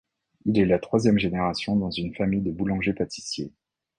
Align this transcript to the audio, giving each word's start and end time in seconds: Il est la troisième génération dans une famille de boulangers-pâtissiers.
Il 0.45 0.57
est 0.57 0.65
la 0.65 0.79
troisième 0.79 1.19
génération 1.19 1.75
dans 1.75 1.91
une 1.91 2.15
famille 2.15 2.41
de 2.41 2.49
boulangers-pâtissiers. 2.49 3.53